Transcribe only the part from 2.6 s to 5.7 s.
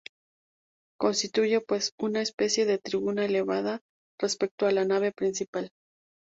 de tribuna elevada respecto a la nave principal.